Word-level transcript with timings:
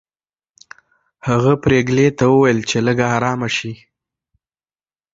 هغه 1.27 1.53
پريګلې 1.63 2.07
ته 2.17 2.25
وویل 2.33 2.59
چې 2.69 2.77
لږه 2.87 3.05
ارامه 3.17 3.49
شي 3.57 3.73